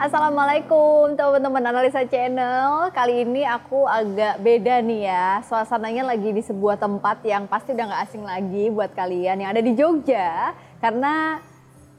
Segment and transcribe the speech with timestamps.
[0.00, 2.88] Assalamualaikum teman-teman analisa channel.
[2.88, 5.44] Kali ini aku agak beda nih ya.
[5.44, 9.60] Suasananya lagi di sebuah tempat yang pasti udah gak asing lagi buat kalian yang ada
[9.60, 10.56] di Jogja.
[10.80, 11.44] Karena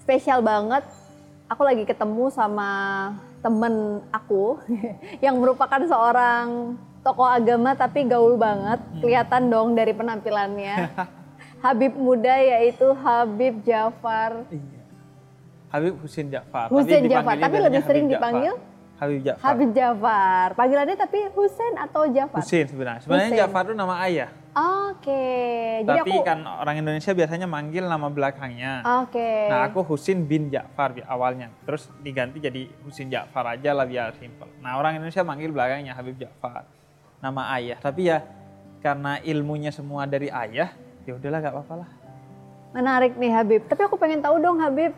[0.02, 0.82] spesial banget.
[1.46, 2.70] Aku lagi ketemu sama
[3.46, 4.58] temen aku
[5.26, 6.74] yang merupakan seorang
[7.06, 8.82] tokoh agama tapi gaul banget.
[8.98, 10.90] Kelihatan dong dari penampilannya.
[11.70, 14.42] Habib muda yaitu Habib Jafar.
[14.50, 14.81] Iya.
[15.72, 16.68] Habib Husin Ja'far.
[16.68, 18.54] Husin Tapi Ja'far, tapi lebih sering Habib dipanggil?
[18.60, 19.00] Ja'far.
[19.02, 19.42] Habib Ja'far.
[19.48, 20.48] Habib Jafar.
[20.54, 22.44] Panggilannya tapi Husain atau Jafar?
[22.44, 23.02] Husin sebenarnya.
[23.02, 23.42] Sebenarnya Husin.
[23.42, 24.30] Ja'far itu nama ayah.
[24.52, 25.24] Oke.
[25.88, 28.84] Jadi Tapi aku kan orang Indonesia biasanya manggil nama belakangnya.
[29.08, 29.48] Oke.
[29.48, 31.50] Nah aku Husin bin Ja'far awalnya.
[31.64, 34.52] Terus diganti jadi Husin Ja'far aja lah biar simple.
[34.60, 36.68] Nah orang Indonesia manggil belakangnya Habib Ja'far.
[37.24, 37.80] Nama ayah.
[37.80, 38.22] Tapi ya
[38.84, 40.74] karena ilmunya semua dari ayah,
[41.08, 41.90] ya udahlah gak apa-apa lah.
[42.76, 43.62] Menarik nih Habib.
[43.72, 44.92] Tapi aku pengen tahu dong Habib.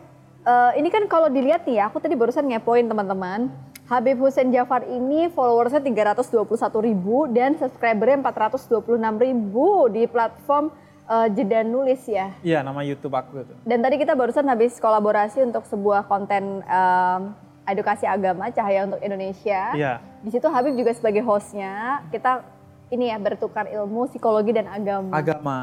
[0.44, 3.50] Eh, ini kan kalau dilihat nih ya, aku tadi barusan ngepoin teman-teman.
[3.84, 8.80] Habib Hussein Jafar ini followersnya 321 ribu dan subscribernya 426
[9.20, 10.72] ribu di platform
[11.04, 12.32] eh, Jeda Nulis ya.
[12.40, 13.54] Iya nama YouTube aku itu.
[13.68, 17.20] Dan tadi kita barusan habis kolaborasi untuk sebuah konten em,
[17.68, 19.76] edukasi agama Cahaya untuk Indonesia.
[19.76, 20.00] Iya.
[20.24, 22.04] Di situ Habib juga sebagai hostnya.
[22.08, 22.44] Kita
[22.88, 25.12] ini ya bertukar ilmu psikologi dan agama.
[25.12, 25.58] Agama.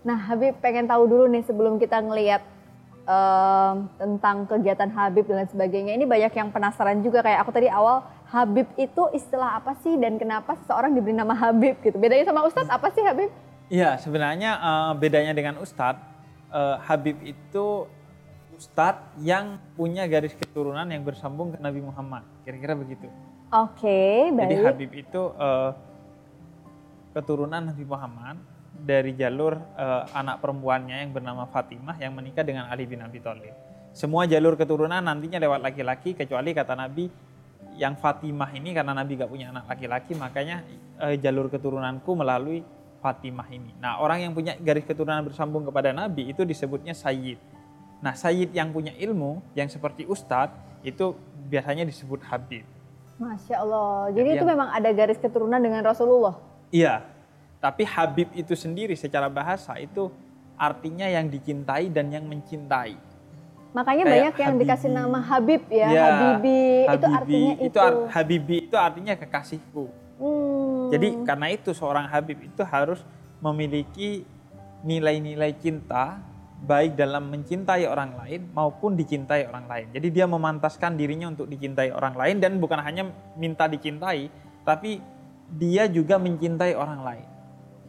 [0.00, 2.40] Nah, Habib pengen tahu dulu nih sebelum kita ngelihat
[3.04, 5.92] em, tentang kegiatan Habib dan lain sebagainya.
[5.96, 10.14] Ini banyak yang penasaran juga kayak aku tadi awal Habib itu istilah apa sih dan
[10.16, 11.98] kenapa seseorang diberi nama Habib gitu.
[11.98, 13.30] Bedanya sama Ustadz apa sih Habib?
[13.70, 16.02] Iya, sebenarnya eh, bedanya dengan Ustadz,
[16.50, 17.86] eh, Habib itu
[18.54, 22.26] Ustadz yang punya garis keturunan yang bersambung ke Nabi Muhammad.
[22.44, 23.08] Kira-kira begitu.
[23.50, 24.66] Oke, Jadi baik.
[24.66, 25.70] Habib itu eh,
[27.14, 28.36] keturunan Nabi Muhammad
[28.80, 33.52] dari jalur eh, anak perempuannya yang bernama Fatimah yang menikah dengan Ali bin Abi Thalib.
[33.92, 37.10] Semua jalur keturunan nantinya lewat laki-laki kecuali kata Nabi
[37.76, 40.64] yang Fatimah ini karena Nabi gak punya anak laki-laki makanya
[41.02, 42.64] eh, jalur keturunanku melalui
[43.00, 43.72] Fatimah ini.
[43.80, 47.40] Nah orang yang punya garis keturunan bersambung kepada Nabi itu disebutnya Sayyid.
[48.00, 51.12] Nah Sayyid yang punya ilmu yang seperti Ustadz itu
[51.48, 52.64] biasanya disebut Habib.
[53.20, 54.08] Masya Allah.
[54.16, 56.40] Jadi Jadi itu yang- memang ada garis keturunan dengan Rasulullah.
[56.72, 57.04] Iya,
[57.60, 60.08] tapi Habib itu sendiri secara bahasa itu
[60.56, 62.96] artinya yang dicintai dan yang mencintai.
[63.70, 65.00] Makanya Kayak banyak yang dikasih Habibi.
[65.06, 66.60] nama Habib ya, Iya, Habibi.
[66.66, 67.64] Itu Habibi, artinya itu.
[67.70, 69.84] itu ar- Habibi itu artinya kekasihku.
[70.20, 70.88] Hmm.
[70.90, 73.00] Jadi karena itu seorang Habib itu harus
[73.38, 74.26] memiliki
[74.82, 76.18] nilai-nilai cinta
[76.60, 79.86] baik dalam mencintai orang lain maupun dicintai orang lain.
[79.96, 84.28] Jadi dia memantaskan dirinya untuk dicintai orang lain dan bukan hanya minta dicintai,
[84.60, 85.00] tapi
[85.48, 87.26] dia juga mencintai orang lain.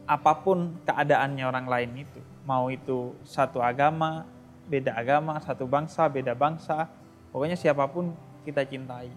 [0.06, 4.26] Apa pun keadaannya orang lain itu, mau itu satu agama,
[4.66, 6.90] beda agama, satu bangsa, beda bangsa,
[7.30, 8.10] pokoknya siapa pun
[8.42, 9.10] kita cintai.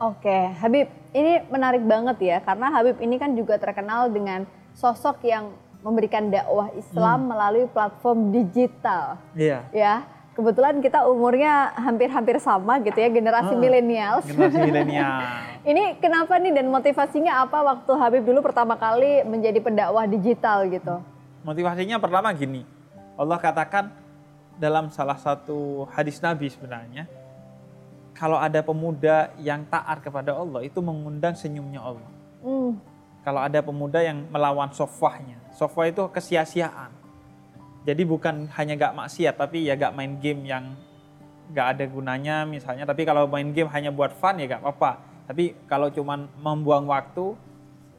[0.00, 5.52] Oke, Habib, ini menarik banget ya karena Habib ini kan juga terkenal dengan sosok yang
[5.84, 9.64] memberikan dakwah Islam melalui platform digital, Iya.
[9.72, 9.94] ya.
[10.30, 14.14] Kebetulan kita umurnya hampir-hampir sama gitu ya, generasi Ah, milenial.
[14.22, 15.20] Generasi milenial.
[15.60, 21.02] Ini kenapa nih dan motivasinya apa waktu Habib dulu pertama kali menjadi pendakwah digital gitu?
[21.42, 22.62] Motivasinya pertama gini,
[23.18, 23.90] Allah katakan
[24.56, 27.04] dalam salah satu hadis Nabi sebenarnya,
[28.12, 32.10] kalau ada pemuda yang taat kepada Allah itu mengundang senyumnya Allah.
[32.40, 32.76] Hmm,
[33.20, 36.92] Kalau ada pemuda yang melawan sofahnya, sofah itu kesia-siaan.
[37.84, 40.76] Jadi bukan hanya gak maksiat, tapi ya gak main game yang
[41.50, 42.84] gak ada gunanya misalnya.
[42.84, 45.00] Tapi kalau main game hanya buat fun ya gak apa-apa.
[45.30, 47.34] Tapi kalau cuman membuang waktu,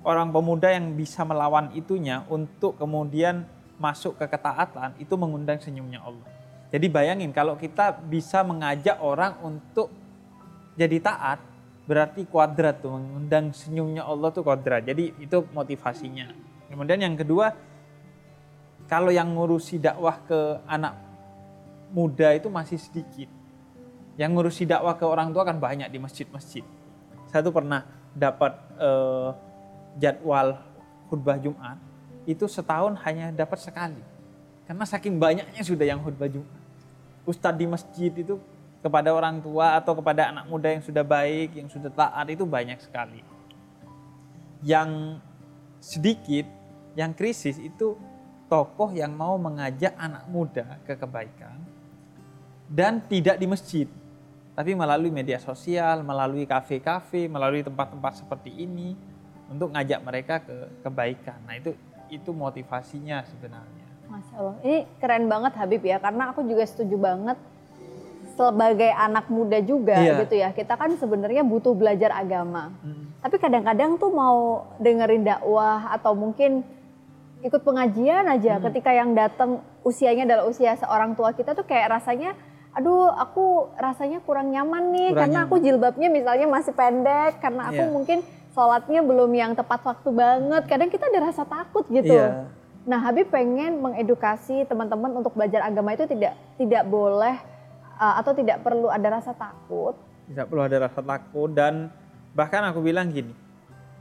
[0.05, 3.45] orang pemuda yang bisa melawan itunya untuk kemudian
[3.81, 6.27] masuk ke ketaatan itu mengundang senyumnya Allah.
[6.71, 9.91] Jadi bayangin kalau kita bisa mengajak orang untuk
[10.77, 11.39] jadi taat,
[11.89, 14.85] berarti kuadrat tuh mengundang senyumnya Allah tuh kuadrat.
[14.85, 16.31] Jadi itu motivasinya.
[16.71, 17.51] Kemudian yang kedua,
[18.91, 20.99] kalau yang ngurusi dakwah ke anak
[21.95, 23.31] muda itu masih sedikit.
[24.19, 26.67] Yang ngurusi dakwah ke orang tua kan banyak di masjid-masjid.
[27.31, 29.29] Saya tuh pernah dapat eh,
[29.95, 30.59] jadwal
[31.07, 31.79] khutbah Jumat
[32.27, 34.03] itu setahun hanya dapat sekali.
[34.67, 36.59] Karena saking banyaknya sudah yang khutbah Jumat.
[37.23, 38.43] Ustadz di masjid itu
[38.83, 42.75] kepada orang tua atau kepada anak muda yang sudah baik, yang sudah taat itu banyak
[42.83, 43.23] sekali.
[44.67, 45.23] Yang
[45.79, 46.43] sedikit,
[46.99, 48.10] yang krisis itu
[48.51, 51.55] tokoh yang mau mengajak anak muda ke kebaikan
[52.67, 53.87] dan tidak di masjid,
[54.51, 58.91] tapi melalui media sosial, melalui kafe-kafe, melalui tempat-tempat seperti ini
[59.47, 61.39] untuk ngajak mereka ke kebaikan.
[61.47, 61.71] Nah itu
[62.11, 63.87] itu motivasinya sebenarnya.
[64.11, 67.39] Masya Allah, ini keren banget Habib ya, karena aku juga setuju banget.
[68.31, 70.23] sebagai anak muda juga Iya.
[70.23, 70.49] gitu ya.
[70.55, 72.71] Kita kan sebenarnya butuh belajar agama.
[72.81, 73.19] Mm.
[73.21, 76.63] Tapi kadang-kadang tuh mau dengerin dakwah atau mungkin
[77.41, 78.63] ikut pengajian aja Hmm.
[78.69, 79.49] ketika yang datang
[79.81, 82.37] usianya adalah usia seorang tua kita tuh kayak rasanya
[82.71, 85.49] aduh aku rasanya kurang nyaman nih Kurang karena nyaman.
[85.49, 87.91] aku jilbabnya misalnya masih pendek karena aku Iya.
[87.91, 88.17] mungkin
[88.49, 92.47] sholatnya belum yang tepat waktu banget kadang kita ada rasa takut gitu Iya.
[92.81, 97.35] nah Habib pengen mengedukasi teman-teman untuk belajar agama itu tidak tidak boleh
[97.93, 101.91] uh, atau tidak perlu ada rasa takut Tidak perlu ada rasa takut dan
[102.31, 103.35] bahkan aku bilang gini,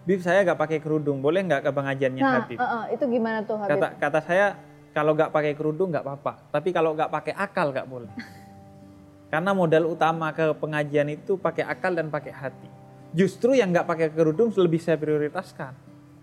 [0.01, 2.57] Bib saya gak pakai kerudung, boleh nggak ke pengajiannya nah Habib?
[2.57, 4.47] uh-uh, itu gimana tuh Habib Kata kata saya
[4.91, 8.11] kalau nggak pakai kerudung nggak apa-apa, tapi kalau nggak pakai akal nggak boleh.
[9.33, 12.69] Karena modal utama ke pengajian itu pakai akal dan pakai hati.
[13.15, 15.71] Justru yang nggak pakai kerudung lebih saya prioritaskan.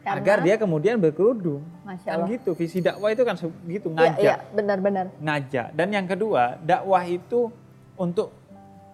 [0.03, 0.23] Karena?
[0.23, 1.63] Agar dia kemudian berkerudung.
[1.83, 3.35] Masya Kan Allah gitu, visi dakwah itu kan
[3.67, 4.19] gitu Iya, ngajak.
[4.23, 5.05] iya, benar-benar.
[5.19, 5.67] ngajak.
[5.75, 7.51] Dan yang kedua, dakwah itu
[7.95, 8.31] untuk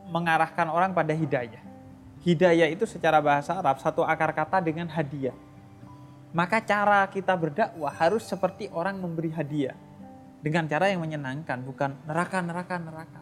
[0.10, 1.62] mengarahkan orang pada hidayah.
[2.24, 5.36] Hidayah itu secara bahasa Arab satu akar kata dengan hadiah.
[6.32, 9.76] Maka cara kita berdakwah harus seperti orang memberi hadiah.
[10.40, 13.22] Dengan cara yang menyenangkan, bukan neraka, neraka, neraka.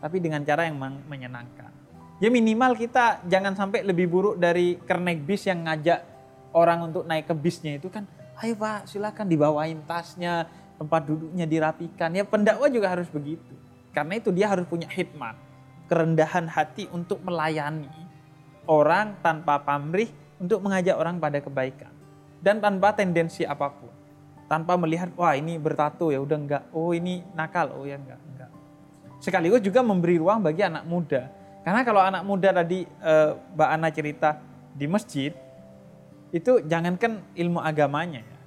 [0.00, 1.70] Tapi dengan cara yang men- menyenangkan.
[2.22, 6.04] Ya minimal kita jangan sampai lebih buruk dari kernek bis yang ngajak
[6.54, 8.04] orang untuk naik ke bisnya itu kan,
[8.38, 10.46] ayo pak silakan dibawain tasnya,
[10.78, 12.12] tempat duduknya dirapikan.
[12.12, 13.54] Ya pendakwah juga harus begitu.
[13.90, 15.34] Karena itu dia harus punya hikmat,
[15.90, 17.90] kerendahan hati untuk melayani
[18.70, 20.06] orang tanpa pamrih
[20.38, 21.90] untuk mengajak orang pada kebaikan.
[22.38, 23.90] Dan tanpa tendensi apa pun.
[24.46, 28.50] Tanpa melihat, wah ini bertato ya udah enggak, oh ini nakal, oh ya enggak, enggak.
[29.20, 31.28] Sekaligus juga memberi ruang bagi anak muda.
[31.60, 34.40] Karena kalau anak muda tadi eh, Mbak Ana cerita
[34.72, 35.34] di masjid,
[36.30, 38.38] itu jangankan ilmu agamanya ya.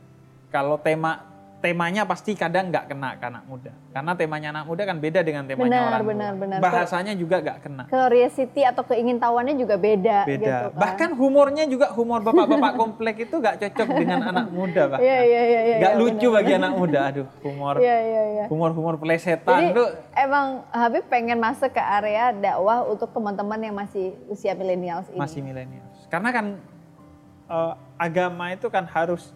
[0.49, 1.32] Kalau tema
[1.63, 3.71] temanya pasti kadang nggak kena ke anak muda.
[3.95, 6.09] Karena temanya anak muda kan beda dengan temanya Benar, orang tua.
[6.11, 6.57] benar, benar.
[6.59, 7.83] Bahasanya juga nggak kena.
[7.87, 10.43] Curiosity atau keingintahuannya juga beda, Beda.
[10.43, 10.75] gitu kan.
[10.75, 15.07] Bahkan humornya juga humor bapak-bapak komplek itu nggak cocok dengan anak muda bahkan.
[15.07, 15.75] Iya, iya, iya.
[15.79, 16.35] Nggak iya, lucu benar.
[16.35, 16.99] bagi anak muda.
[17.07, 18.45] Aduh, humor Iya, iya, iya.
[18.51, 19.87] humor-humor pelesetan Jadi tuh
[20.19, 25.15] emang Habib pengen masuk ke area dakwah untuk teman-teman yang masih usia milenials ini.
[25.15, 25.87] masih milenial.
[26.11, 26.45] Karena kan
[27.47, 29.31] eh, agama itu kan harus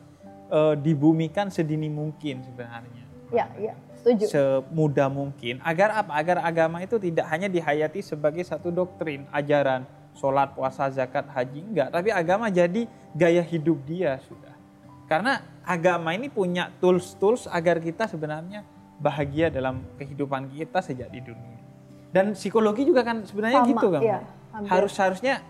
[0.51, 3.03] eh, dibumikan sedini mungkin sebenarnya.
[3.31, 3.73] Iya, iya.
[3.99, 4.25] Setuju.
[4.31, 6.15] Semudah mungkin agar apa?
[6.15, 9.83] Agar agama itu tidak hanya dihayati sebagai satu doktrin, ajaran,
[10.15, 14.55] sholat, puasa, zakat, haji enggak, tapi agama jadi gaya hidup dia sudah.
[15.07, 18.63] Karena agama ini punya tools-tools agar kita sebenarnya
[18.99, 21.59] bahagia dalam kehidupan kita sejak di dunia.
[22.11, 24.01] Dan psikologi juga kan sebenarnya Sama, gitu kan.
[24.01, 24.19] iya.
[24.67, 25.43] Harus harusnya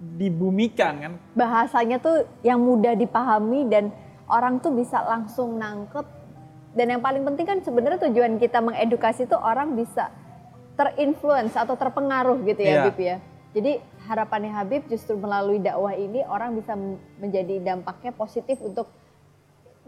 [0.00, 1.12] dibumikan kan.
[1.36, 3.94] Bahasanya tuh yang mudah dipahami dan
[4.30, 6.06] orang tuh bisa langsung nangkep.
[6.70, 10.14] Dan yang paling penting kan sebenarnya tujuan kita mengedukasi tuh orang bisa
[10.78, 12.86] terinfluence atau terpengaruh gitu ya.
[12.86, 13.16] Habib ya.
[13.50, 16.78] Jadi harapannya Habib justru melalui dakwah ini orang bisa
[17.18, 18.86] menjadi dampaknya positif untuk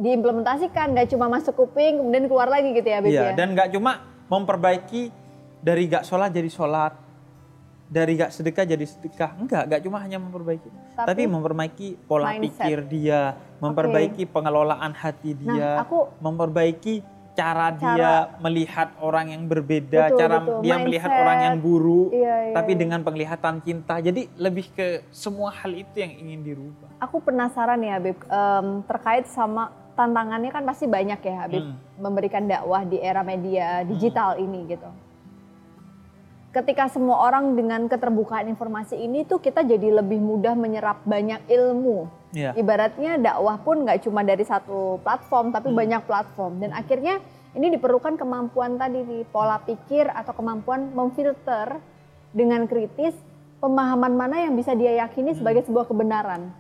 [0.03, 3.33] diimplementasikan, nggak cuma masuk kuping kemudian keluar lagi gitu ya Habib Iya, ya.
[3.39, 5.13] dan nggak cuma memperbaiki
[5.63, 6.97] dari gak sholat jadi sholat,
[7.93, 9.37] dari gak sedekah jadi sedekah.
[9.37, 12.65] Enggak, nggak cuma hanya memperbaiki, Tapi tapi, memperbaiki pola mindset.
[12.65, 13.21] pikir dia,
[13.61, 20.19] memperbaiki pengelolaan hati dia, Nah, aku memperbaiki cara, Cara- dia melihat orang yang berbeda, Betul,
[20.19, 20.61] cara betul.
[20.61, 21.23] dia melihat Mindset.
[21.23, 22.81] orang yang buruk, Iya, iya, tapi iya.
[22.81, 23.95] dengan penglihatan cinta.
[23.99, 26.89] Jadi lebih ke semua hal itu yang ingin dirubah.
[26.99, 31.77] aku penasaran nih Habib em, terkait sama tantangannya kan pasti banyak ya Habib Hmm.
[31.99, 34.89] memberikan dakwah di era media digital ini gitu.
[36.53, 42.13] Ketika semua orang dengan keterbukaan informasi ini tuh kita jadi lebih mudah menyerap banyak ilmu.
[42.37, 42.53] Iya.
[42.53, 45.81] Ibaratnya dakwah pun nggak cuma dari satu platform tapi Hmm.
[45.81, 47.25] banyak platform dan akhirnya
[47.57, 51.81] ini diperlukan kemampuan tadi nih pola pikir atau kemampuan memfilter
[52.37, 53.17] dengan kritis
[53.57, 56.53] pemahaman mana yang bisa dia yakini sebagai sebuah kebenaran.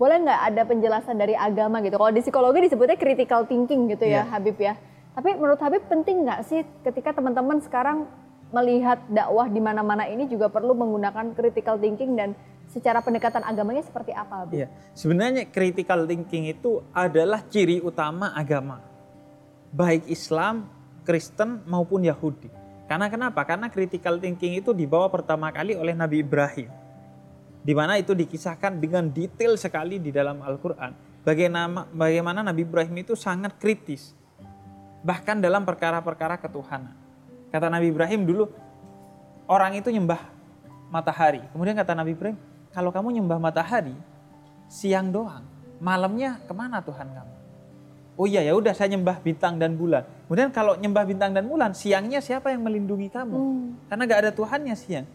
[0.00, 2.00] Boleh nggak ada penjelasan dari agama gitu?
[2.00, 4.32] Kalau di psikologi disebutnya critical thinking gitu ya Iya.
[4.32, 4.72] Habib ya.
[5.12, 8.08] Tapi menurut Habib penting nggak sih ketika teman-teman sekarang
[8.54, 12.38] melihat dakwah di mana-mana ini juga perlu menggunakan critical thinking dan
[12.70, 14.62] secara pendekatan agamanya seperti apa Habib?
[14.62, 18.78] Iya, sebenarnya critical thinking itu adalah ciri utama agama.
[19.74, 20.70] Baik Islam,
[21.02, 22.48] Kristen maupun Yahudi.
[22.86, 23.42] Karena kenapa?
[23.42, 26.70] Karena critical thinking itu dibawa pertama kali oleh Nabi Ibrahim.
[27.64, 30.92] Di mana itu dikisahkan dengan detail sekali di dalam Al-Qur'an.
[31.24, 34.12] Bagaimana bagaimana Nabi Ibrahim itu sangat kritis.
[35.00, 37.03] Bahkan dalam perkara-perkara ketuhanan.
[37.54, 38.50] Kata Nabi Ibrahim dulu
[39.46, 40.18] orang itu nyembah
[40.90, 41.38] matahari.
[41.54, 42.34] Kemudian kata Nabi Ibrahim,
[42.74, 43.94] kalau kamu nyembah matahari,
[44.66, 45.46] siang doang,
[45.78, 47.34] malamnya ke mana Tuhan kamu?
[48.18, 50.02] Oh iya ya udah saya nyembah bintang dan bulan.
[50.26, 53.38] Kemudian kalau nyembah bintang dan bulan, siangnya siapa yang melindungi kamu?
[53.38, 53.78] Hmm.
[53.86, 55.06] Karena gak ada Tuhannya siang.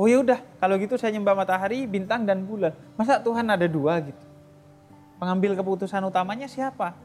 [0.00, 2.72] Oh ya udah, kalau gitu saya nyembah matahari, bintang dan bulan.
[2.96, 4.24] Masa Tuhan ada dua gitu?
[5.20, 6.96] Pengambil keputusan utamanya siapa?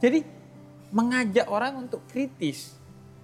[0.00, 0.24] Jadi
[0.88, 2.77] mengajak orang untuk kritis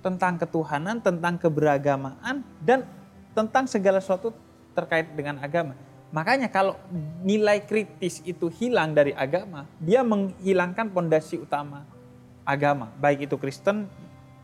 [0.05, 2.85] tentang ketuhanan, tentang keberagamaan dan
[3.33, 4.37] tentang segala sesuatu
[4.77, 5.73] terkait dengan agama.
[6.13, 6.77] Makanya kalau
[7.25, 11.89] nilai kritis itu hilang dari agama, dia menghilangkan pondasi utama
[12.45, 13.89] agama, baik itu Kristen,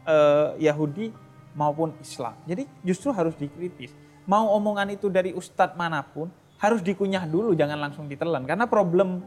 [0.09, 1.13] eh, Yahudi
[1.53, 2.35] maupun Islam.
[2.49, 3.93] Jadi justru harus dikritis.
[4.25, 8.49] Mau omongan itu dari ustadz mana pun, harus dikunyah dulu, jangan langsung ditelan.
[8.49, 9.21] Karena problem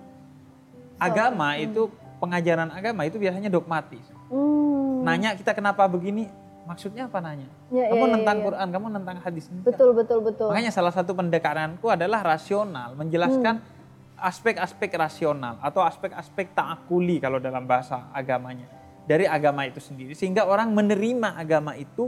[0.97, 1.87] agama itu,
[2.17, 4.03] pengajaran agama itu biasanya dogmatis.
[4.33, 4.72] Hmm.
[5.03, 6.31] Nanya kita kenapa begini,
[6.63, 7.47] maksudnya apa nanya?
[7.67, 8.43] Ya, kamu ya, ya, tentang ya.
[8.47, 9.43] Quran, kamu tentang hadis.
[9.67, 10.47] Betul betul betul.
[10.47, 13.59] Makanya salah satu pendekatanku adalah rasional, menjelaskan
[14.23, 18.71] aspek-aspek rasional atau aspek-aspek ta'akuli kalau dalam bahasa agamanya
[19.03, 22.07] dari agama itu sendiri sehingga orang menerima agama itu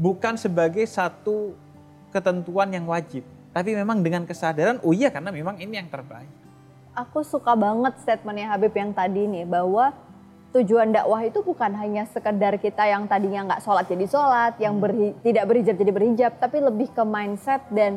[0.00, 1.52] bukan sebagai satu
[2.08, 6.28] ketentuan yang wajib, tapi memang dengan kesadaran oh iya karena memang ini yang terbaik.
[6.92, 9.92] Aku suka banget statementnya Habib yang tadi nih bahwa
[10.52, 15.16] tujuan dakwah itu bukan hanya sekedar kita yang tadinya nggak sholat jadi sholat, yang berhi-
[15.24, 17.96] tidak berhijab jadi berhijab, tapi lebih ke mindset dan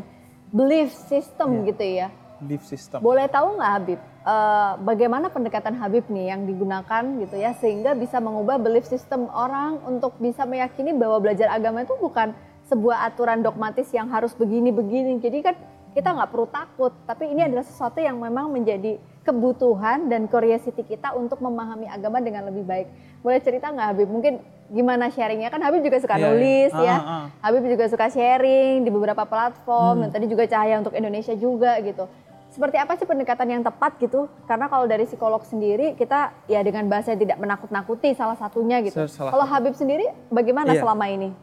[0.49, 1.65] belief system Iya.
[1.69, 2.07] gitu ya.
[2.39, 2.99] Belief system.
[2.99, 8.19] Boleh tahu nggak Habib, eh, bagaimana pendekatan Habib nih yang digunakan gitu ya sehingga bisa
[8.19, 12.31] mengubah belief system orang untuk bisa meyakini bahwa belajar agama itu bukan
[12.65, 15.19] sebuah aturan dogmatis yang harus begini-begini.
[15.19, 15.55] Jadi kan
[15.91, 21.17] kita nggak perlu takut, tapi ini adalah sesuatu yang memang menjadi kebutuhan dan curiosity kita
[21.17, 22.87] untuk memahami agama dengan lebih baik.
[23.19, 24.07] Boleh cerita nggak Habib?
[24.07, 24.37] Mungkin
[24.69, 25.49] gimana sharingnya?
[25.49, 26.27] Kan Habib juga suka Iya, iya.
[26.29, 26.95] nulis Ah, ya.
[26.95, 27.25] ah, ah.
[27.41, 30.01] Habib juga suka sharing di beberapa platform Hmm.
[30.05, 32.05] dan tadi juga Cahaya untuk Indonesia juga gitu.
[32.47, 34.31] Seperti apa sih pendekatan yang tepat gitu?
[34.45, 38.95] Karena kalau dari psikolog sendiri kita ya dengan bahasa yang tidak menakut-nakuti salah satunya gitu.
[39.09, 40.85] Salah Kalau Habib sendiri bagaimana Iya.
[40.85, 41.33] selama ini?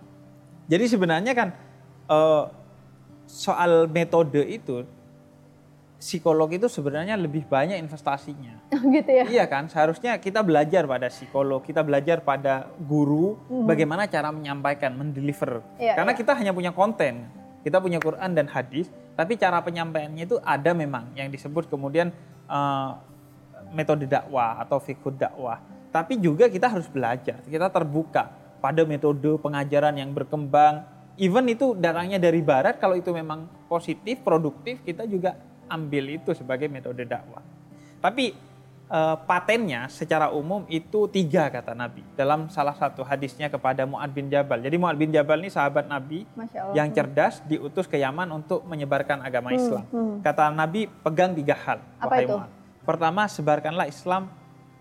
[0.71, 1.49] Jadi sebenarnya kan
[2.09, 2.45] eh,
[3.27, 4.85] soal metode itu
[6.03, 8.59] psikolog itu sebenarnya lebih banyak investasinya.
[8.99, 9.25] gitu ya.
[9.31, 15.63] Iya kan, seharusnya kita belajar pada psikolog, kita belajar pada guru bagaimana cara menyampaikan, mendeliver.
[15.63, 15.79] Mhm.
[15.79, 16.19] Iya, Karena iya.
[16.19, 17.31] kita hanya punya konten,
[17.63, 22.11] kita punya Quran dan hadis, tapi cara penyampaiannya itu ada memang yang disebut kemudian
[22.51, 22.91] eh,
[23.71, 25.63] metode dakwah atau fikih dakwah.
[25.95, 30.83] Tapi juga kita harus belajar, kita terbuka pada metode pengajaran yang berkembang.
[31.21, 35.37] Even itu datangnya dari barat, kalau itu memang positif, produktif, kita juga
[35.73, 37.41] ambil itu sebagai metode dakwah.
[37.99, 38.37] Tapi
[38.89, 44.27] eh, patennya secara umum itu tiga kata Nabi dalam salah satu hadisnya kepada Muad bin
[44.27, 44.61] Jabal.
[44.61, 46.29] Jadi Muad bin Jabal ini sahabat Nabi
[46.73, 49.85] yang cerdas diutus ke Yaman untuk menyebarkan agama Hmm, Islam.
[49.89, 50.15] hmm.
[50.21, 51.79] Kata Nabi pegang tiga hal.
[51.97, 52.37] Apa itu?
[52.37, 52.51] Mu'ad.
[52.83, 54.27] Pertama sebarkanlah Islam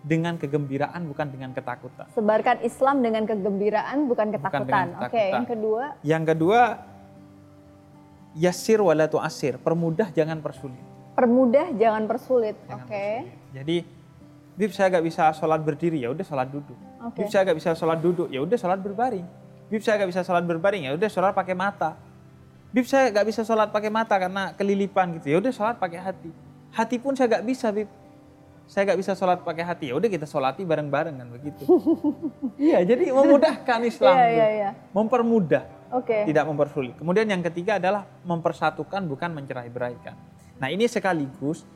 [0.02, 2.10] dengan kegembiraan bukan dengan ketakutan.
[2.10, 4.66] Sebarkan Islam dengan kegembiraan bukan ketakutan.
[4.66, 5.30] dengan Oke, ketakutan.
[5.30, 6.60] yang kedua Yang kedua
[8.36, 10.80] yasir wala tu'asir, permudah jangan persulit.
[11.12, 12.56] permudah jangan persulit.
[12.66, 12.72] Oke.
[12.88, 13.52] persulit.
[13.52, 13.76] Jadi
[14.52, 16.76] Bib saya gak bisa sholat berdiri ya udah sholat duduk.
[17.04, 17.24] Oke.
[17.24, 19.24] Bib saya gak bisa sholat duduk ya udah sholat berbaring.
[19.72, 21.96] Bib saya gak bisa sholat berbaring ya udah sholat pakai mata.
[22.72, 26.30] Bib saya gak bisa sholat pakai mata karena kelilipan gitu ya udah sholat pakai hati.
[26.72, 27.88] Hati pun saya gak bisa Bib.
[28.68, 31.64] Saya gak bisa sholat pakai hati ya udah kita sholati bareng-bareng kan begitu.
[32.60, 34.16] Iya jadi memudahkan Islam.
[34.16, 34.70] Iya, iya, iya.
[34.92, 36.24] Mempermudah Oke.
[36.24, 36.96] tidak mempersulit.
[36.96, 40.16] Kemudian yang ketiga adalah mempersatukan bukan mencerai-beraikan.
[40.56, 41.68] Nah ini sekaligus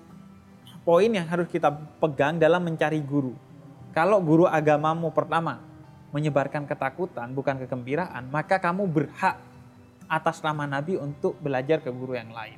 [0.89, 1.69] poin yang harus kita
[2.01, 3.37] pegang dalam mencari guru.
[3.93, 5.61] Kalau guru agamamu pertama
[6.17, 9.37] menyebarkan ketakutan bukan kegembiraan, maka kamu berhak
[10.07, 12.57] atas nama Nabi untuk belajar ke guru yang lain.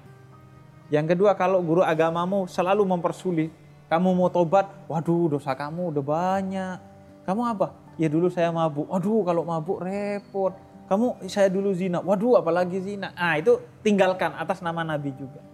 [0.88, 3.50] Yang kedua, kalau guru agamamu selalu mempersulit,
[3.88, 6.78] kamu mau tobat, waduh dosa kamu udah banyak.
[7.24, 7.72] Kamu apa?
[8.00, 8.88] Ya dulu saya mabuk.
[8.88, 10.52] Waduh kalau mabuk repot.
[10.88, 12.00] Kamu saya dulu zina.
[12.00, 13.12] Waduh apalagi zina.
[13.12, 15.44] Ah itu tinggalkan atas nama Nabi juga.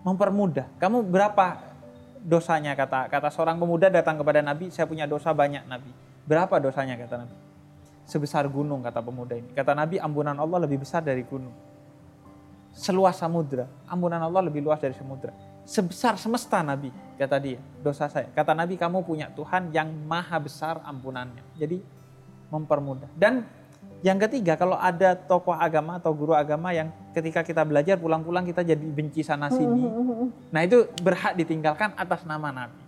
[0.00, 0.64] Mempermudah.
[0.80, 1.60] Kamu berapa
[2.24, 5.92] dosanya kata kata seorang pemuda datang kepada Nabi, saya punya dosa banyak Nabi.
[6.24, 7.36] Berapa dosanya kata Nabi?
[8.08, 9.52] Sebesar gunung kata pemuda ini.
[9.52, 11.52] Kata Nabi ampunan Allah lebih besar dari gunung.
[12.70, 15.34] Seluas samudra, ampunan Allah lebih luas dari samudra.
[15.68, 18.26] Sebesar semesta Nabi, kata dia, dosa saya.
[18.32, 21.44] Kata Nabi kamu punya Tuhan yang maha besar ampunannya.
[21.58, 21.78] Jadi
[22.50, 23.10] mempermudah.
[23.14, 23.46] Dan
[24.00, 28.64] yang ketiga, kalau ada tokoh agama atau guru agama yang ketika kita belajar pulang-pulang kita
[28.64, 29.84] jadi benci sana sini.
[30.48, 32.80] Nah itu berhak ditinggalkan atas nama Nabi.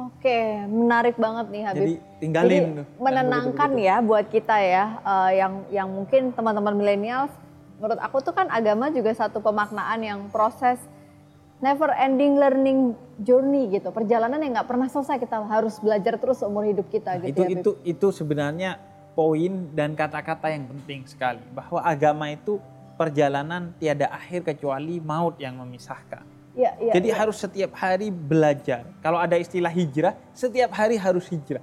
[0.00, 1.80] Oke, menarik banget nih Habib.
[1.80, 2.62] Jadi tinggalin.
[2.62, 2.86] Jadi, tuh.
[3.00, 3.88] Menenangkan begitu-begitu.
[3.88, 7.28] ya buat kita ya eh, yang yang mungkin teman-teman milenial
[7.80, 10.76] menurut aku tuh kan agama juga satu pemaknaan yang proses
[11.60, 16.64] never ending learning journey gitu, perjalanan yang nggak pernah selesai kita harus belajar terus seumur
[16.64, 17.48] hidup kita Nah, gitu itu ya.
[17.60, 18.80] Itu itu sebenarnya
[19.20, 22.56] poin dan kata-kata yang penting sekali bahwa agama itu
[22.96, 26.24] perjalanan tiada akhir kecuali maut yang memisahkan.
[26.56, 27.16] Iya, iya, Jadi iya.
[27.20, 28.88] harus setiap hari belajar.
[29.04, 31.60] Kalau ada istilah hijrah, setiap hari harus hijrah.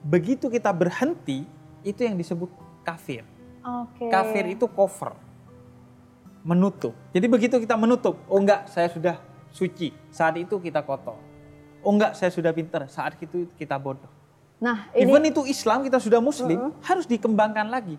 [0.00, 1.44] Begitu kita berhenti,
[1.84, 2.48] itu yang disebut
[2.88, 3.20] kafir.
[3.60, 4.08] Oke.
[4.08, 5.12] Kafir itu cover.
[6.40, 6.96] Menutup.
[7.12, 9.20] Jadi begitu kita menutup, oh enggak saya sudah
[9.52, 11.20] suci, saat itu kita kotor.
[11.84, 14.21] Oh enggak saya sudah pintar, saat itu kita bodoh.
[14.62, 17.98] Nah, ini Even itu Islam kita sudah muslim, harus dikembangkan lagi.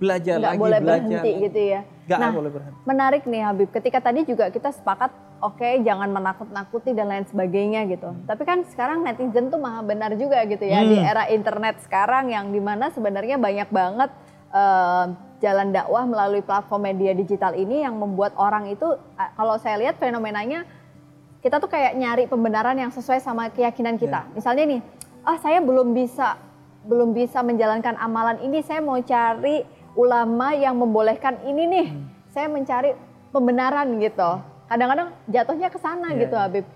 [0.00, 1.44] Belajar nggak lagi, boleh belajar berhenti lagi.
[1.46, 1.80] gitu ya.
[2.08, 2.78] Nggak nah, boleh berhenti.
[2.88, 3.68] menarik nih Habib.
[3.70, 8.10] Ketika tadi juga kita sepakat, oke jangan menakut-nakuti dan lain sebagainya gitu.
[8.24, 11.06] Tapi kan sekarang netizen tuh maha benar juga gitu ya di Hmm.
[11.06, 14.10] era internet sekarang yang di mana sebenarnya banyak banget
[14.52, 15.04] eh,
[15.40, 18.84] jalan dakwah melalui platform media digital ini yang membuat orang itu,
[19.16, 20.68] eh, kalau saya lihat fenomenanya
[21.40, 24.28] kita tuh kayak nyari pembenaran yang sesuai sama keyakinan kita.
[24.36, 24.80] Misalnya nih,
[25.22, 26.38] ah saya belum bisa
[26.82, 29.62] belum bisa menjalankan amalan ini, saya mau cari
[29.94, 31.88] ulama yang membolehkan ini nih.
[32.34, 32.96] Saya mencari
[33.30, 34.40] pembenaran gitu.
[34.66, 36.36] Kadang-kadang jatuhnya ke sana Iya, gitu.
[36.36, 36.66] Habib.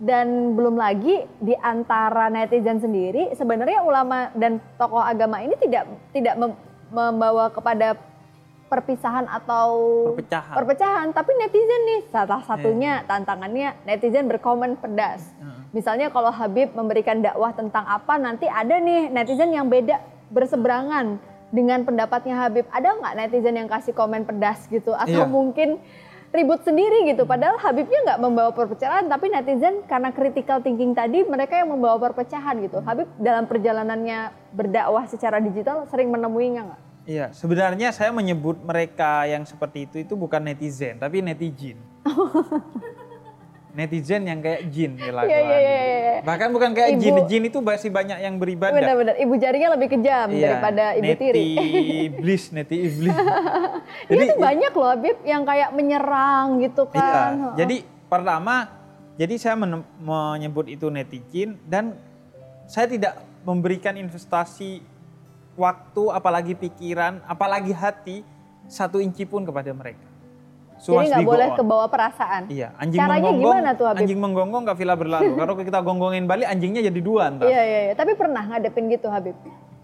[0.00, 6.34] Dan belum lagi di antara netizen sendiri sebenarnya ulama dan tokoh agama ini tidak tidak
[6.34, 6.58] mem-
[6.90, 7.94] membawa kepada
[8.66, 9.68] perpisahan atau
[10.12, 10.54] Perpecahan.
[10.56, 15.30] perpecahan, tapi netizen nih salah satunya tantangannya netizen berkomen pedas.
[15.70, 19.98] Misalnya kalau Habib memberikan dakwah tentang apa, nanti ada nih netizen yang beda
[20.30, 21.18] berseberangan
[21.50, 22.66] dengan pendapatnya Habib.
[22.70, 24.94] Ada nggak netizen yang kasih komen pedas gitu?
[24.94, 25.30] Atau Iya.
[25.30, 25.78] mungkin
[26.34, 27.26] ribut sendiri gitu.
[27.26, 32.58] Padahal Habibnya nggak membawa perpecahan, tapi netizen karena critical thinking tadi mereka yang membawa perpecahan
[32.58, 32.82] gitu.
[32.82, 36.82] Habib dalam perjalanannya berdakwah secara digital sering menemuinya nggak?
[37.04, 41.76] Iya, sebenarnya saya menyebut mereka yang seperti itu itu bukan netizen, tapi netizen.
[43.74, 45.34] netizen yang kayak jin Iya, kelakuan.
[45.34, 46.14] iya, iya, iya.
[46.22, 48.72] Bahkan bukan kayak Ibu- jin, jin itu masih banyak yang beribadah.
[48.72, 51.44] Benar-benar, ibu jarinya lebih kejam Iya, daripada ibu neti tiri.
[52.06, 53.16] iblis, neti iblis.
[54.14, 57.30] Ini tuh banyak loh Habib yang kayak menyerang gitu Iya, kan.
[57.58, 57.76] jadi
[58.06, 58.54] pertama,
[59.14, 59.56] jadi saya
[59.98, 61.98] menyebut itu netizen dan
[62.64, 64.80] saya tidak memberikan investasi
[65.54, 68.26] waktu, apalagi pikiran, apalagi hati
[68.66, 70.14] satu inci pun kepada mereka.
[70.78, 71.56] So Jadi nggak boleh on.
[71.56, 72.42] ke bawah perasaan.
[72.50, 74.00] Iya, anjing Caranya menggonggong, gimana tuh, Habib?
[74.02, 75.32] anjing menggonggong gak villa berlalu.
[75.40, 77.46] Kalau kita gonggongin balik, anjingnya jadi dua ntar.
[77.46, 77.94] Iya, iya, iya.
[77.94, 79.36] Tapi pernah ngadepin gitu Habib.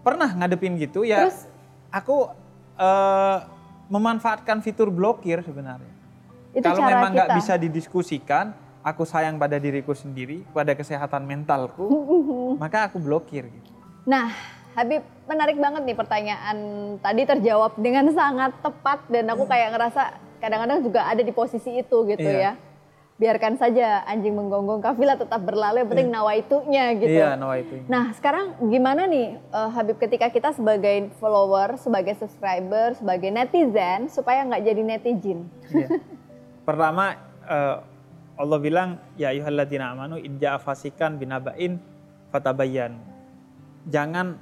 [0.03, 1.25] Pernah ngadepin gitu ya.
[1.25, 1.47] Terus?
[1.95, 2.27] Aku
[2.75, 3.37] eh,
[3.87, 5.95] memanfaatkan fitur blokir sebenarnya.
[6.51, 8.51] Itu Kalau cara memang nggak bisa didiskusikan,
[8.83, 11.87] aku sayang pada diriku sendiri, pada kesehatan mentalku,
[12.61, 13.47] maka aku blokir.
[13.47, 13.69] Gitu.
[14.03, 14.31] Nah,
[14.71, 16.57] Habib, menarik banget nih pertanyaan
[17.03, 20.03] tadi terjawab dengan sangat tepat dan aku kayak ngerasa
[20.39, 22.39] kadang-kadang juga ada di posisi itu gitu Iya.
[22.39, 22.53] ya.
[23.21, 27.21] Biarkan saja anjing menggonggong kafilah tetap berlalu, yang penting nawaitunya gitu.
[27.21, 27.77] Iya, nawa itu.
[27.85, 34.41] Nah, sekarang gimana nih eh, Habib ketika kita sebagai follower, sebagai subscriber, sebagai netizen supaya
[34.41, 35.45] nggak jadi netizen?
[35.69, 36.01] Iya.
[36.67, 37.13] Pertama
[37.45, 37.77] eh,
[38.41, 41.77] Allah bilang ya ayyuhalladzina amanu in ja'a fasikan binaba'in
[42.33, 42.97] fatabayyan.
[43.85, 44.33] Jangan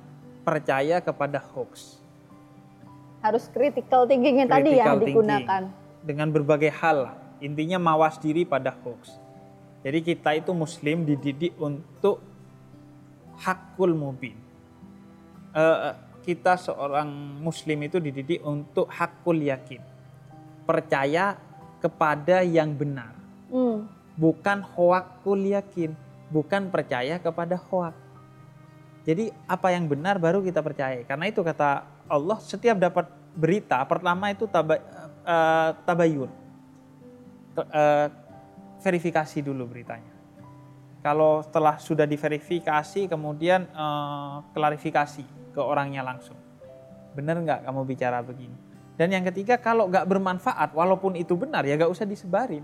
[0.43, 1.99] percaya kepada hoax.
[3.19, 5.07] Harus critical thinkingnya tadi ya Critical thinking.
[5.11, 5.61] digunakan.
[6.03, 7.13] Dengan berbagai hal.
[7.43, 9.15] Intinya mawas diri pada hoax.
[9.83, 12.19] Jadi kita itu muslim dididik untuk
[13.39, 14.35] hakul mubin.
[15.55, 17.07] Eh, kita seorang
[17.39, 19.79] muslim itu dididik untuk hakul yakin.
[20.67, 21.39] Percaya
[21.79, 23.15] kepada yang benar.
[23.49, 23.89] Hmm.
[24.19, 25.95] bukan hoakul yakin,
[26.27, 27.95] bukan percaya kepada hoak.
[29.09, 31.01] Jadi apa yang benar baru kita percaya.
[31.01, 34.77] Karena itu kata Allah setiap dapat berita pertama itu taba,
[35.25, 36.29] eh, tabayun.
[37.57, 38.07] Eh,
[38.85, 40.13] verifikasi dulu beritanya.
[41.01, 45.25] Kalau setelah sudah diverifikasi kemudian eh, klarifikasi
[45.57, 46.37] ke orangnya langsung.
[47.17, 48.53] Benar nggak kamu bicara begini?
[48.93, 52.61] Dan yang ketiga kalau nggak bermanfaat walaupun itu benar ya nggak usah disebarin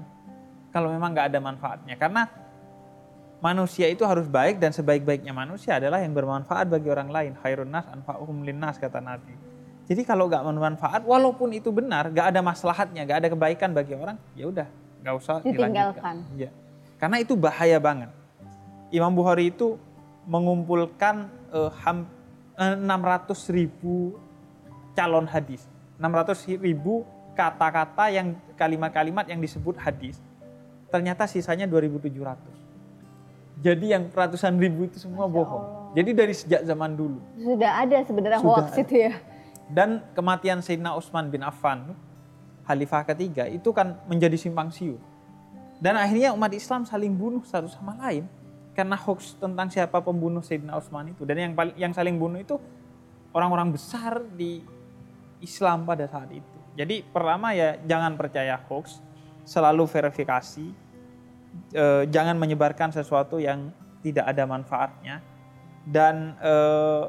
[0.70, 2.28] kalau memang nggak ada manfaatnya karena
[3.46, 7.86] manusia itu harus baik dan sebaik-baiknya manusia adalah yang bermanfaat bagi orang lain khairun nas
[7.94, 9.38] anfa'uhum linnas kata Nabi
[9.86, 14.18] jadi kalau nggak bermanfaat walaupun itu benar nggak ada maslahatnya nggak ada kebaikan bagi orang
[14.34, 14.66] ya udah
[15.06, 16.26] nggak usah Ditinggalkan.
[16.34, 16.50] Iya.
[16.98, 18.10] karena itu bahaya banget
[18.90, 19.78] Imam Bukhari itu
[20.26, 22.10] mengumpulkan eh, ham-
[22.58, 24.18] eh, 600 ribu
[24.98, 25.70] calon hadis
[26.02, 27.06] 600 ribu
[27.38, 30.18] kata-kata yang kalimat-kalimat yang disebut hadis
[30.90, 32.55] ternyata sisanya 2.700.
[33.64, 35.96] Jadi yang ratusan ribu itu semua bohong.
[35.96, 37.24] Jadi dari sejak zaman dulu.
[37.40, 38.84] Sudah ada sebenarnya Sudah hoax ada.
[38.84, 39.14] itu ya.
[39.72, 41.96] Dan kematian Sayyidina Utsman bin Affan,
[42.68, 45.00] Khalifah ketiga, itu kan menjadi simpang siur.
[45.80, 48.28] Dan akhirnya umat Islam saling bunuh satu sama lain
[48.76, 51.24] karena hoax tentang siapa pembunuh Sayyidina Utsman itu.
[51.24, 52.60] Dan yang yang saling bunuh itu
[53.32, 54.64] orang-orang besar di
[55.40, 56.56] Islam pada saat itu.
[56.76, 59.00] Jadi pertama ya jangan percaya hoax,
[59.48, 60.76] selalu verifikasi,
[61.74, 65.22] eh, jangan menyebarkan sesuatu yang tidak ada manfaatnya.
[65.86, 67.04] Dan eh,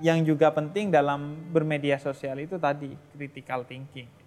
[0.00, 4.20] yang juga penting dalam bermedia sosial itu tadi critical thinking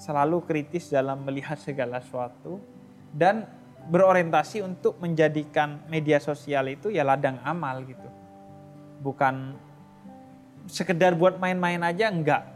[0.00, 2.56] selalu kritis dalam melihat segala sesuatu
[3.12, 3.44] dan
[3.92, 8.08] berorientasi untuk menjadikan media sosial itu ya ladang amal gitu.
[9.04, 9.60] Bukan
[10.64, 12.48] sekedar buat main-main aja enggak.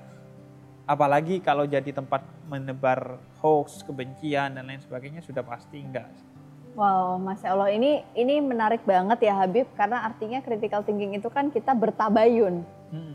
[0.84, 6.08] Apalagi kalau jadi tempat menebar hoax, kebencian dan lain sebagainya sudah pasti enggak.
[6.74, 11.48] Wow, masya Allah ini ini menarik banget ya Habib karena artinya critical thinking itu kan
[11.48, 12.66] kita bertabayun.
[12.90, 13.14] Hmm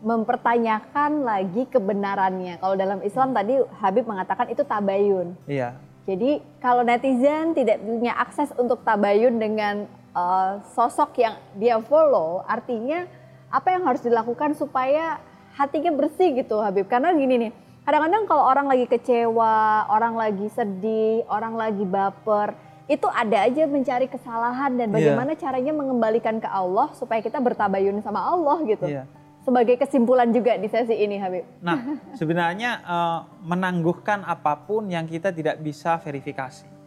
[0.00, 2.56] mempertanyakan lagi kebenarannya.
[2.56, 5.36] Kalau dalam Islam tadi Habib mengatakan itu tabayun.
[5.44, 5.76] Iya.
[6.08, 9.84] Jadi kalau netizen tidak punya akses untuk tabayun dengan
[10.16, 13.04] uh, sosok yang dia follow, artinya
[13.52, 15.20] apa yang harus dilakukan supaya
[15.54, 16.86] hatinya bersih gitu Habib.
[16.86, 17.52] Karena gini nih,
[17.86, 22.54] kadang-kadang kalau orang lagi kecewa, orang lagi sedih, orang lagi baper,
[22.90, 24.94] itu ada aja mencari kesalahan dan iya.
[24.98, 25.40] bagaimana yeah.
[25.40, 28.86] caranya mengembalikan ke Allah supaya kita bertabayun sama Allah gitu.
[28.90, 29.06] Yeah
[29.40, 31.44] sebagai kesimpulan juga di sesi ini Habib.
[31.64, 36.79] Nah, sebenarnya uh, menangguhkan apa pun yang kita tidak bisa verifikasi.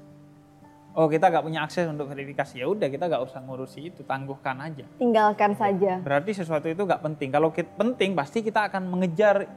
[0.94, 4.62] Oh kita nggak punya akses untuk verifikasi ya udah kita nggak usah ngurusi itu tangguhkan
[4.62, 4.86] aja.
[5.02, 5.98] Tinggalkan saja.
[6.06, 7.34] Berarti sesuatu itu nggak penting.
[7.34, 9.50] Kalau kita, penting pasti kita akan mengejar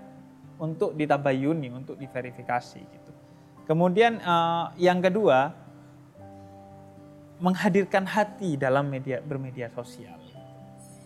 [0.56, 3.10] untuk ditabayuni, untuk diverifikasi gitu.
[3.68, 5.52] Kemudian uh, yang kedua
[7.36, 10.16] menghadirkan hati dalam media bermedia sosial.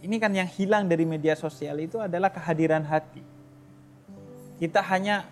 [0.01, 3.21] Ini kan yang hilang dari media sosial itu adalah kehadiran hati.
[4.63, 5.27] Kita hanya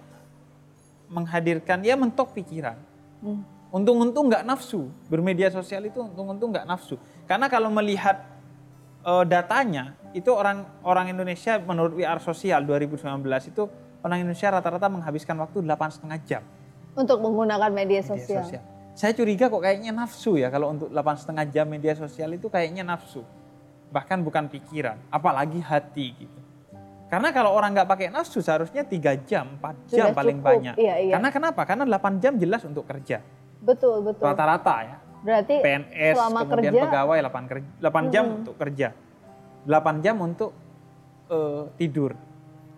[1.08, 2.76] menghadirkan, ya mentok pikiran.
[3.24, 3.58] Hmm.
[3.68, 4.88] Untung-untung nggak nafsu.
[5.12, 6.96] Bermedia sosial itu untung-untung nggak nafsu.
[7.28, 8.24] Karena kalau melihat
[9.04, 13.04] uh, datanya, itu orang orang Indonesia menurut WR Sosial 2019
[13.52, 13.68] itu
[14.00, 16.42] orang Indonesia rata-rata menghabiskan waktu delapan setengah jam.
[16.96, 18.24] Untuk menggunakan media sosial.
[18.24, 18.64] media sosial.
[18.98, 22.83] Saya curiga kok kayaknya nafsu ya kalau untuk delapan setengah jam media sosial itu kayaknya
[22.83, 23.22] nafsu
[23.88, 26.40] bahkan bukan pikiran, apalagi hati gitu.
[27.09, 30.48] Karena kalau orang nggak pakai nafsu seharusnya tiga jam, empat jam Sudah paling cukup.
[30.52, 30.74] banyak.
[30.76, 31.12] Iya, iya.
[31.16, 31.64] Karena kenapa?
[31.64, 33.24] Karena 8 jam jelas untuk kerja.
[33.62, 34.25] Betul, betul.
[34.25, 34.97] Rata-rata ya.
[35.18, 38.38] Berarti PNS, kemudian kerja, pegawai 8, kerja, 8 jam hmm.
[38.42, 38.88] untuk kerja.
[39.66, 40.51] 8 jam untuk
[41.27, 42.14] uh, tidur,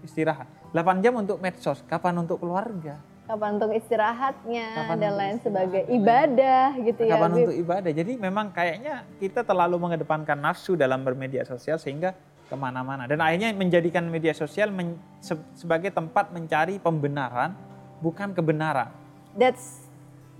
[0.00, 0.48] istirahat.
[0.72, 2.96] 8 jam untuk medsos, kapan untuk keluarga?
[3.30, 7.14] kapan untuk istirahatnya kapan dan lain sebagai ibadah gitu ya.
[7.14, 7.92] Kapan untuk ibadah.
[7.94, 12.10] Jadi memang kayaknya kita terlalu mengedepankan nafsu dalam bermedia sosial sehingga
[12.50, 13.06] ke mana-mana.
[13.06, 17.54] Dan akhirnya menjadikan media sosial men, se, sebagai tempat mencari pembenaran
[18.02, 18.90] bukan kebenaran.
[19.38, 19.86] That's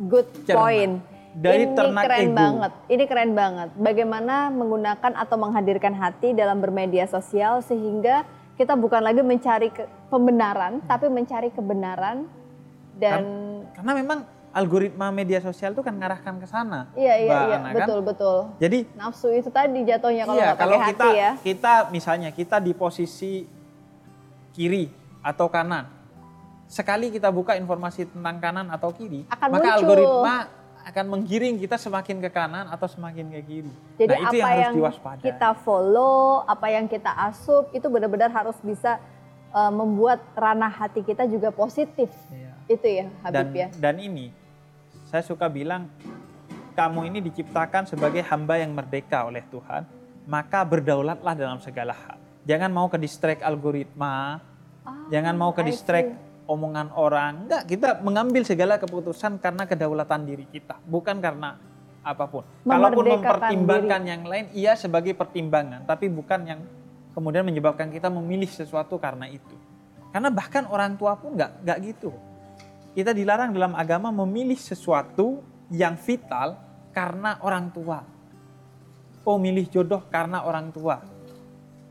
[0.08, 0.56] good Cermat.
[0.56, 0.94] point.
[1.30, 2.34] Dari ini keren ego.
[2.34, 2.72] banget.
[2.90, 3.68] Ini keren banget.
[3.78, 8.26] Bagaimana menggunakan atau menghadirkan hati dalam bermedia sosial sehingga
[8.58, 12.26] kita bukan lagi mencari ke, pembenaran, tapi mencari kebenaran
[12.98, 13.22] dan
[13.72, 14.18] karena memang
[14.50, 16.90] algoritma media sosial itu kan ngarahkan ke sana.
[16.98, 18.08] Iya iya iya Ana, betul kan?
[18.10, 18.38] betul.
[18.58, 21.30] Jadi nafsu itu tadi jatuhnya kalau iya, kalau kita hati ya.
[21.40, 23.46] kita misalnya kita di posisi
[24.52, 24.90] kiri
[25.22, 25.99] atau kanan.
[26.70, 29.78] Sekali kita buka informasi tentang kanan atau kiri, akan maka muncul.
[29.82, 30.36] algoritma
[30.80, 33.72] akan menggiring kita semakin ke kanan atau semakin ke kiri.
[33.98, 35.24] Jadi nah, itu apa yang, harus diwaspadai.
[35.26, 39.02] kita follow, apa yang kita asup itu benar-benar harus bisa
[39.50, 42.08] uh, membuat ranah hati kita juga positif.
[42.30, 43.68] Iya itu ya Habib dan, ya.
[43.74, 44.26] Dan ini
[45.10, 45.90] saya suka bilang
[46.78, 49.82] kamu ini diciptakan sebagai hamba yang merdeka oleh Tuhan,
[50.30, 52.16] maka berdaulatlah dalam segala hal.
[52.46, 54.38] Jangan mau ke distract algoritma,
[54.86, 56.14] oh, jangan mau ke distract
[56.50, 57.46] omongan orang.
[57.46, 61.54] Enggak, kita mengambil segala keputusan karena kedaulatan diri kita, bukan karena
[62.02, 62.42] apa pun.
[62.66, 64.10] Kalaupun mempertimbangkan diri.
[64.10, 66.60] yang lain, iya sebagai pertimbangan, tapi bukan yang
[67.14, 69.54] kemudian menyebabkan kita memilih sesuatu karena itu.
[70.10, 72.10] Karena bahkan orang tua pun nggak nggak gitu
[72.90, 75.38] kita dilarang dalam agama memilih sesuatu
[75.70, 76.58] yang vital
[76.90, 78.02] karena orang tua.
[79.22, 80.98] Oh milih jodoh karena orang tua.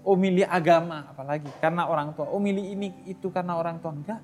[0.04, 2.28] Oh milih agama apalagi karena orang tua.
[2.28, 3.95] Oh milih ini itu karena orang tua.
[3.95, 4.19] Enggak.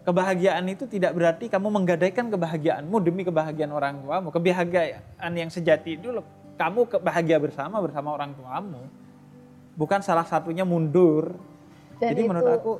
[0.00, 4.32] Kebahagiaan itu tidak berarti kamu menggadaikan kebahagiaanmu demi kebahagiaan orang tuamu.
[4.32, 6.08] Kebahagiaan yang sejati itu
[6.56, 8.88] kamu bahagia bersama bersama orang tuamu.
[9.76, 11.36] Bukan salah satunya mundur.
[12.00, 12.30] Dan Jadi itu...
[12.32, 12.72] menurut aku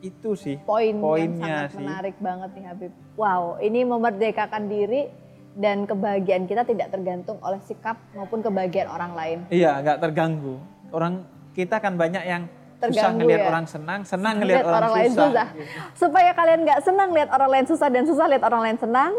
[0.00, 1.84] itu sih poin poinnya yang sangat sih.
[1.84, 2.92] menarik banget nih Habib.
[3.20, 5.12] Wow, ini memerdekakan diri
[5.52, 9.38] dan kebahagiaan kita tidak tergantung oleh sikap maupun kebahagiaan orang lain.
[9.52, 10.56] Iya, nggak terganggu.
[10.88, 12.48] Orang kita kan banyak yang
[12.80, 13.48] susah terganggu ngelihat ya.
[13.52, 15.28] orang senang, senang Lihat ngelihat orang, lain susah.
[15.28, 15.46] susah.
[15.92, 19.12] Supaya kalian nggak senang lihat orang lain susah dan susah lihat orang lain senang,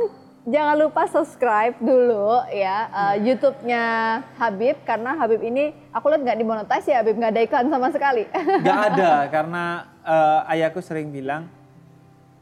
[0.50, 3.84] jangan lupa subscribe dulu ya uh, YouTube-nya
[4.42, 8.26] Habib karena Habib ini aku lihat nggak dimonetize ya Habib nggak ada iklan sama sekali.
[8.66, 9.64] Gak ada karena
[10.02, 11.46] eh, ayahku sering bilang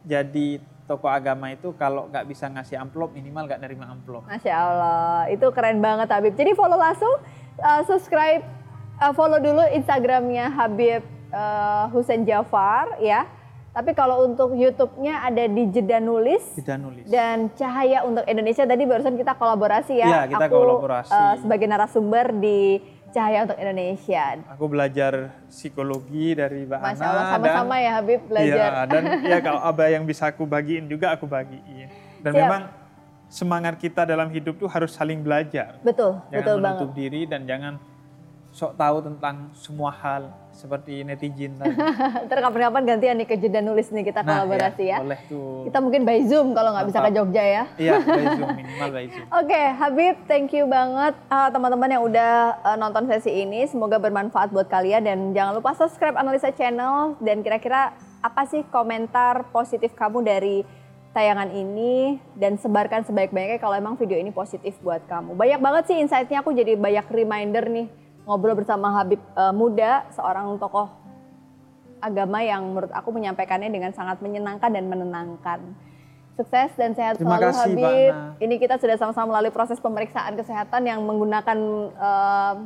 [0.07, 4.25] jadi tokoh agama itu kalau nggak bisa ngasih amplop minimal nggak nerima amplop.
[4.25, 6.33] Masya Allah, itu keren banget Habib.
[6.33, 7.13] Jadi follow langsung,
[7.61, 8.41] uh, subscribe,
[8.99, 13.25] uh, follow dulu Instagramnya Habib uh, Hussein Jafar ya.
[13.69, 17.05] Tapi kalau untuk YouTube-nya ada di Jeda Nulis Tidak nulis.
[17.05, 18.65] dan Cahaya untuk Indonesia.
[18.65, 20.07] Tadi barusan kita kolaborasi ya.
[20.09, 21.13] Iya, kita Aku, kolaborasi.
[21.13, 24.41] uh, sebagai narasumber di Cahaya untuk Indonesia.
[24.53, 28.69] Aku belajar psikologi dari Mbak Masya Ana Allah, sama-sama ya Habib belajar.
[28.69, 31.89] Iya, dan ya kalau apa yang bisa aku bagiin juga aku bagiin.
[32.21, 32.41] Dan Siap.
[32.41, 32.61] memang
[33.29, 35.77] semangat kita dalam hidup tuh harus saling belajar.
[35.85, 36.65] Betul, Jangan betul banget.
[36.73, 37.73] menutup diri dan jangan
[38.59, 41.71] sok tahu tentang semua hal seperti netizen tadi.
[42.27, 44.99] Ntar kapan-kapan gantian nih ke Jeda Nulis nih kita Nah, kolaborasi ya.
[44.99, 45.63] Boleh tuh.
[45.71, 47.09] Kita mungkin by Zoom kalau nggak bisa ke.
[47.15, 47.63] Jogja ya.
[47.79, 49.25] Iya, by Zoom, minimal by Zoom.
[49.31, 53.63] Oke, Habib, thank you banget uh, teman-teman yang udah uh, nonton sesi ini.
[53.71, 59.47] Semoga bermanfaat buat kalian dan jangan lupa subscribe Analisa Channel dan kira-kira apa sih komentar
[59.55, 60.67] positif kamu dari
[61.15, 65.39] tayangan ini dan sebarkan sebaik-baiknya kalau emang video ini positif buat kamu.
[65.39, 70.53] Banyak banget sih insight-nya aku jadi banyak reminder nih ngobrol bersama Habib uh, Muda, seorang
[70.61, 70.85] tokoh
[71.97, 75.59] agama yang menurut aku menyampaikannya dengan sangat menyenangkan dan menenangkan.
[76.37, 78.13] Sukses dan sehat Terima selalu kasih, Habib.
[78.15, 78.39] Ana.
[78.39, 81.57] Ini kita sudah sama-sama melalui proses pemeriksaan kesehatan yang menggunakan
[81.91, 82.57] em,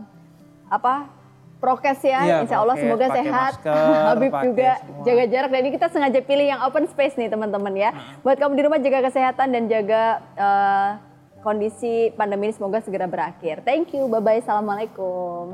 [0.69, 1.09] apa
[1.57, 2.19] prokes ya.
[2.21, 3.51] Iya, Insya Allah prokes, semoga sehat.
[3.57, 5.03] masker, Habib juga semua.
[5.09, 7.89] jaga jarak dan ini kita sengaja pilih yang open space nih teman-teman ya.
[8.21, 10.03] Buat kamu di rumah jaga kesehatan dan jaga
[10.37, 10.89] eh,
[11.43, 13.61] kondisi pandemi ini semoga segera berakhir.
[13.67, 15.53] Thank you, bye bye, assalamualaikum.